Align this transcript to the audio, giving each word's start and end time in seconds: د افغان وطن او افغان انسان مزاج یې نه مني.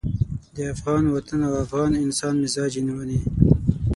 د 0.55 0.57
افغان 0.73 1.03
وطن 1.15 1.39
او 1.47 1.53
افغان 1.65 1.91
انسان 2.05 2.33
مزاج 2.43 2.71
یې 2.77 2.83
نه 2.87 2.93
مني. 2.97 3.19